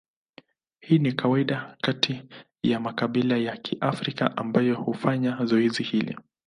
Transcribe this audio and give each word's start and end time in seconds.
Hii 0.79 0.99
ni 0.99 1.11
kawaida 1.11 1.77
kati 1.81 2.23
ya 2.63 2.79
makabila 2.79 3.37
ya 3.37 3.57
Kiafrika 3.57 4.37
ambayo 4.37 4.75
hufanya 4.75 5.45
zoezi 5.45 5.83
hili. 5.83 6.17